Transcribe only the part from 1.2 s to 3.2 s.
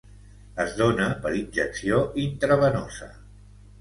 per injecció intravenosa.